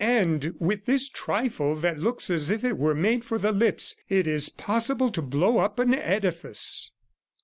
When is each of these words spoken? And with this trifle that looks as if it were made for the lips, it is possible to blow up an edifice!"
And 0.03 0.55
with 0.59 0.87
this 0.87 1.09
trifle 1.09 1.75
that 1.75 1.99
looks 1.99 2.31
as 2.31 2.49
if 2.49 2.63
it 2.63 2.75
were 2.79 2.95
made 2.95 3.23
for 3.23 3.37
the 3.37 3.51
lips, 3.51 3.95
it 4.09 4.25
is 4.25 4.49
possible 4.49 5.11
to 5.11 5.21
blow 5.21 5.59
up 5.59 5.77
an 5.77 5.93
edifice!" 5.93 6.91